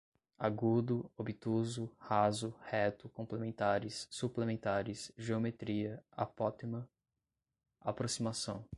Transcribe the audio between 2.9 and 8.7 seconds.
complementares, suplementares, geometria, apótema, aproximação